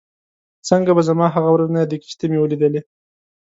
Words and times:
څنګه 0.69 0.91
به 0.97 1.01
زما 1.09 1.27
هغه 1.35 1.49
ورځ 1.51 1.67
نه 1.73 1.79
یادېږي 1.81 2.07
چې 2.11 2.17
ته 2.19 2.25
مې 2.31 2.37
ولیدلې؟ 2.41 2.81